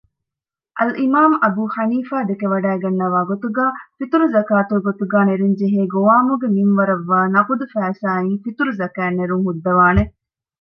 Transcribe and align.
އަލްއިމާމު 0.77 1.35
އަބޫޙަނީފާ 1.43 2.17
ދެކެވަޑައިގަންނަވާގޮތުގައި 2.29 3.75
ފިޠުރުޒަކާތުގެ 3.97 4.81
ގޮތުގައި 4.87 5.27
ނެރެންޖެހޭ 5.29 5.81
ގޮވާމުގެ 5.93 6.47
މިންވަރަށްވާ 6.55 7.19
ނަޤުދު 7.35 7.65
ފައިސާއިން 7.73 8.37
ފިޠުރުޒަކާތް 8.43 9.17
ނެރުންހުއްދަވާނެ 9.19 10.01